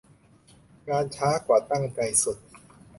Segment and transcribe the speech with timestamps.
[0.87, 2.37] งานช้ากว่าตั้งใจสุด